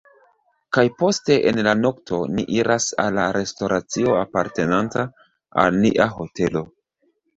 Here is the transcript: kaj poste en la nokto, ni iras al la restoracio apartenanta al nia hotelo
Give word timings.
kaj 0.77 0.83
poste 1.01 1.35
en 1.51 1.59
la 1.67 1.73
nokto, 1.81 2.21
ni 2.37 2.45
iras 2.55 2.87
al 3.03 3.13
la 3.19 3.25
restoracio 3.37 4.15
apartenanta 4.23 5.05
al 5.65 5.79
nia 5.85 6.09
hotelo 6.19 6.65